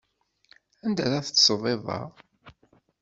Anda 0.85 1.01
ara 1.05 1.25
teṭṭseḍ 1.25 1.63
iḍ-a? 1.73 2.01